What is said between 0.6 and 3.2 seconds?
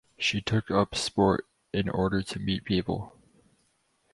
up sport in order to meet people.